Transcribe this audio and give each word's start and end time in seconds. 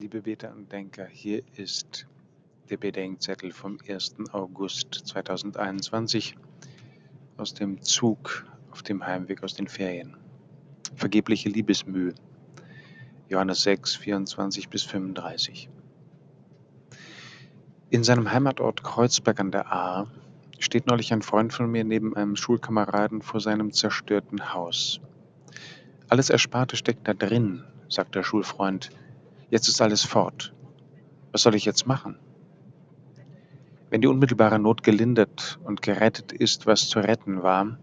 Liebe 0.00 0.22
Beter 0.22 0.52
und 0.52 0.70
Denker, 0.70 1.06
hier 1.06 1.42
ist 1.56 2.06
der 2.70 2.76
Bedenkzettel 2.76 3.50
vom 3.50 3.78
1. 3.88 4.14
August 4.30 4.94
2021 4.94 6.36
aus 7.36 7.52
dem 7.52 7.82
Zug 7.82 8.46
auf 8.70 8.84
dem 8.84 9.04
Heimweg 9.04 9.42
aus 9.42 9.54
den 9.54 9.66
Ferien. 9.66 10.16
Vergebliche 10.94 11.48
Liebesmühe. 11.48 12.14
Johannes 13.28 13.62
6, 13.62 13.96
24 13.96 14.68
bis 14.68 14.84
35. 14.84 15.68
In 17.90 18.04
seinem 18.04 18.30
Heimatort 18.30 18.84
Kreuzberg 18.84 19.40
an 19.40 19.50
der 19.50 19.66
Ahr 19.66 20.06
steht 20.60 20.86
neulich 20.86 21.12
ein 21.12 21.22
Freund 21.22 21.52
von 21.52 21.68
mir 21.68 21.82
neben 21.82 22.14
einem 22.14 22.36
Schulkameraden 22.36 23.20
vor 23.20 23.40
seinem 23.40 23.72
zerstörten 23.72 24.54
Haus. 24.54 25.00
Alles 26.08 26.30
Ersparte 26.30 26.76
steckt 26.76 27.08
da 27.08 27.14
drin, 27.14 27.64
sagt 27.88 28.14
der 28.14 28.22
Schulfreund 28.22 28.90
Jetzt 29.50 29.68
ist 29.68 29.80
alles 29.80 30.04
fort. 30.04 30.52
Was 31.32 31.42
soll 31.42 31.54
ich 31.54 31.64
jetzt 31.64 31.86
machen? 31.86 32.18
Wenn 33.90 34.02
die 34.02 34.06
unmittelbare 34.06 34.58
Not 34.58 34.82
gelindert 34.82 35.58
und 35.64 35.80
gerettet 35.80 36.32
ist, 36.32 36.66
was 36.66 36.88
zu 36.88 36.98
retten 36.98 37.42
war, 37.42 37.78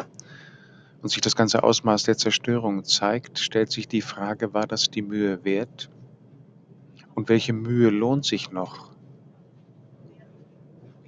und 1.06 1.10
sich 1.10 1.22
das 1.22 1.36
ganze 1.36 1.62
Ausmaß 1.62 2.02
der 2.04 2.18
Zerstörung 2.18 2.84
zeigt, 2.84 3.38
stellt 3.38 3.72
sich 3.72 3.88
die 3.88 4.02
Frage, 4.02 4.56
war 4.56 4.66
das 4.66 4.90
die 4.90 5.04
Mühe 5.04 5.46
wert? 5.46 5.92
Und 7.14 7.30
welche 7.30 7.54
Mühe 7.54 7.92
lohnt 7.92 8.26
sich 8.26 8.52
noch? 8.52 8.92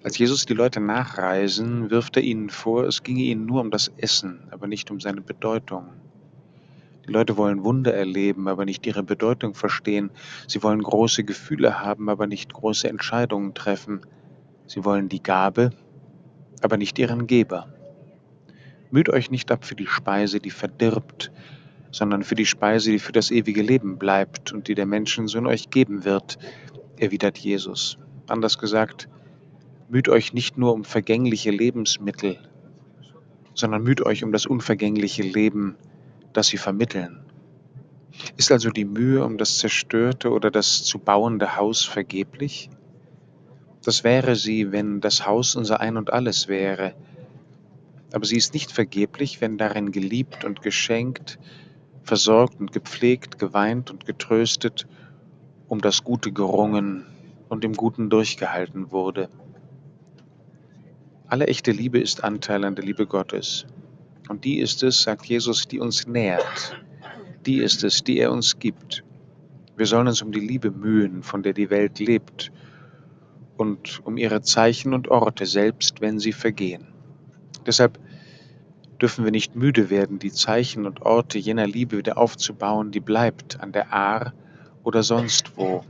Als 0.04 0.20
Jesus 0.20 0.46
die 0.46 0.54
Leute 0.54 0.80
nachreisen, 0.80 1.90
wirft 1.90 2.16
er 2.16 2.22
ihnen 2.22 2.52
vor, 2.52 2.84
es 2.84 3.02
ginge 3.02 3.24
ihnen 3.24 3.48
nur 3.48 3.60
um 3.60 3.72
das 3.72 3.92
Essen, 3.98 4.48
aber 4.52 4.68
nicht 4.68 4.92
um 4.92 5.00
seine 5.00 5.22
Bedeutung. 5.22 5.90
Die 7.08 7.14
Leute 7.14 7.38
wollen 7.38 7.64
Wunder 7.64 7.94
erleben, 7.94 8.48
aber 8.48 8.66
nicht 8.66 8.86
ihre 8.86 9.04
Bedeutung 9.04 9.54
verstehen. 9.54 10.12
Sie 10.48 10.62
wollen 10.62 10.84
große 10.84 11.24
Gefühle 11.24 11.80
haben, 11.80 12.10
aber 12.10 12.28
nicht 12.28 12.54
große 12.54 12.90
Entscheidungen 12.90 13.54
treffen. 13.54 14.02
Sie 14.66 14.84
wollen 14.84 15.08
die 15.08 15.24
Gabe, 15.24 15.72
aber 16.62 16.76
nicht 16.76 17.00
ihren 17.00 17.26
Geber. 17.26 17.68
Müht 18.92 19.10
euch 19.10 19.32
nicht 19.32 19.52
ab 19.52 19.64
für 19.64 19.76
die 19.76 19.88
Speise, 19.88 20.40
die 20.40 20.50
verdirbt, 20.50 21.32
sondern 21.92 22.24
für 22.24 22.36
die 22.36 22.46
Speise, 22.46 22.92
die 22.92 23.00
für 23.00 23.14
das 23.14 23.32
ewige 23.32 23.62
Leben 23.62 23.98
bleibt 23.98 24.52
und 24.52 24.68
die 24.68 24.76
der 24.76 24.86
Menschensohn 24.86 25.48
euch 25.48 25.70
geben 25.70 26.04
wird, 26.04 26.38
erwidert 26.98 27.38
Jesus. 27.38 27.98
Anders 28.28 28.58
gesagt, 28.58 29.08
müht 29.90 30.10
euch 30.10 30.34
nicht 30.34 30.58
nur 30.58 30.74
um 30.74 30.84
vergängliche 30.84 31.52
Lebensmittel, 31.52 32.38
sondern 33.54 33.84
müht 33.84 34.06
euch 34.06 34.24
um 34.26 34.34
das 34.34 34.46
unvergängliche 34.46 35.24
Leben, 35.24 35.78
das 36.34 36.48
sie 36.48 36.58
vermitteln. 36.58 37.24
Ist 38.36 38.52
also 38.52 38.70
die 38.70 38.86
Mühe 38.86 39.24
um 39.24 39.38
das 39.38 39.60
zerstörte 39.60 40.32
oder 40.32 40.52
das 40.52 40.84
zu 40.84 41.00
bauende 41.00 41.56
Haus 41.56 41.84
vergeblich? 41.86 42.70
Das 43.84 44.04
wäre 44.04 44.36
sie, 44.36 44.72
wenn 44.72 45.02
das 45.02 45.26
Haus 45.26 45.56
unser 45.56 45.80
Ein 45.80 45.98
und 45.98 46.12
alles 46.12 46.48
wäre. 46.48 46.94
Aber 48.12 48.26
sie 48.26 48.38
ist 48.38 48.54
nicht 48.54 48.72
vergeblich, 48.72 49.42
wenn 49.42 49.58
darin 49.58 49.92
geliebt 49.92 50.44
und 50.46 50.62
geschenkt, 50.62 51.40
versorgt 52.04 52.60
und 52.60 52.72
gepflegt, 52.72 53.38
geweint 53.38 53.92
und 53.92 54.06
getröstet, 54.06 54.88
um 55.68 55.82
das 55.82 56.04
Gute 56.04 56.32
gerungen 56.32 57.06
und 57.50 57.64
im 57.66 57.74
Guten 57.74 58.10
durchgehalten 58.10 58.92
wurde. 58.92 59.30
Alle 61.28 61.48
echte 61.48 61.72
Liebe 61.72 62.00
ist 62.00 62.24
Anteil 62.24 62.64
an 62.64 62.76
der 62.76 62.86
Liebe 62.86 63.06
Gottes. 63.06 63.66
Und 64.30 64.44
die 64.44 64.60
ist 64.60 64.84
es, 64.84 65.02
sagt 65.04 65.26
Jesus, 65.26 65.68
die 65.68 65.80
uns 65.80 66.08
nährt. 66.08 66.78
Die 67.46 67.60
ist 67.60 67.84
es, 67.84 68.04
die 68.04 68.20
er 68.20 68.32
uns 68.32 68.60
gibt. 68.60 69.04
Wir 69.78 69.86
sollen 69.86 70.08
uns 70.08 70.22
um 70.22 70.32
die 70.32 70.40
Liebe 70.40 70.72
mühen, 70.72 71.24
von 71.24 71.44
der 71.44 71.54
die 71.54 71.70
Welt 71.70 72.00
lebt, 72.00 72.52
und 73.58 74.02
um 74.06 74.18
ihre 74.18 74.42
Zeichen 74.42 74.94
und 74.94 75.08
Orte, 75.08 75.46
selbst 75.46 76.02
wenn 76.02 76.20
sie 76.20 76.34
vergehen. 76.34 76.88
Deshalb 77.66 78.00
dürfen 79.02 79.24
wir 79.24 79.32
nicht 79.32 79.56
müde 79.56 79.90
werden, 79.90 80.20
die 80.20 80.32
Zeichen 80.32 80.86
und 80.86 81.02
Orte 81.02 81.38
jener 81.38 81.68
Liebe 81.68 81.98
wieder 81.98 82.18
aufzubauen, 82.18 82.92
die 82.92 83.00
bleibt 83.00 83.60
an 83.60 83.72
der 83.72 83.94
Ahr 83.94 84.34
oder 84.84 85.04
sonst 85.04 85.58
wo. 85.58 85.84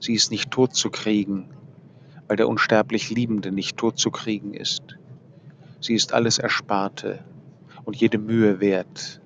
Sie 0.00 0.14
ist 0.14 0.30
nicht 0.30 0.50
tot 0.50 0.74
zu 0.74 0.90
kriegen, 0.90 1.50
weil 2.28 2.36
der 2.36 2.48
unsterblich 2.48 3.10
Liebende 3.10 3.50
nicht 3.50 3.76
tot 3.76 3.98
zu 3.98 4.10
kriegen 4.10 4.54
ist. 4.54 4.96
Sie 5.80 5.94
ist 5.94 6.12
alles 6.12 6.38
Ersparte, 6.38 7.24
und 7.90 7.96
jede 7.96 8.18
Mühe 8.18 8.60
wert. 8.60 9.20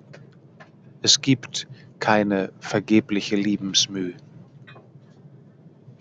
Es 1.02 1.20
gibt 1.20 1.68
keine 1.98 2.50
vergebliche 2.60 3.36
Liebensmühe. 3.36 4.14